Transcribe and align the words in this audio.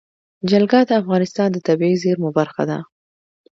جلګه 0.49 0.79
د 0.89 0.91
افغانستان 1.01 1.47
د 1.51 1.57
طبیعي 1.67 1.95
زیرمو 2.03 2.29
برخه 2.39 2.63
ده. 2.69 2.79